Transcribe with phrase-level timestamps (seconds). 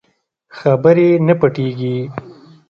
[0.57, 1.97] خبرې نه پټېږي.